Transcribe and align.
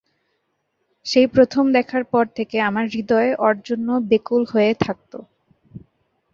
সেই 1.05 1.27
প্রথম 1.27 1.63
দেখার 1.73 2.03
পর 2.03 2.25
থেকে 2.37 2.57
আমার 2.61 2.85
হৃদয় 2.93 3.31
ওর 3.39 3.55
জন্য 3.67 3.87
ব্যাকুল 4.09 4.41
হয়ে 4.53 4.71
থাকত। 4.83 5.11